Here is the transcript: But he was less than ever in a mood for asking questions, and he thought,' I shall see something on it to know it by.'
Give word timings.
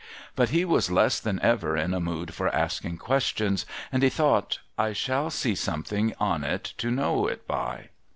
But 0.35 0.49
he 0.49 0.65
was 0.65 0.89
less 0.89 1.19
than 1.19 1.39
ever 1.43 1.77
in 1.77 1.93
a 1.93 1.99
mood 1.99 2.33
for 2.33 2.47
asking 2.49 2.97
questions, 2.97 3.67
and 3.91 4.01
he 4.01 4.09
thought,' 4.09 4.57
I 4.79 4.93
shall 4.93 5.29
see 5.29 5.53
something 5.53 6.15
on 6.19 6.43
it 6.43 6.63
to 6.79 6.89
know 6.89 7.27
it 7.27 7.45
by.' 7.45 7.89